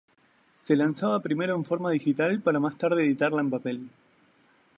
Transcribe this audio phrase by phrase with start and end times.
[0.55, 3.89] Se lanzaba primero en forma digital para más tarde editarla en papel.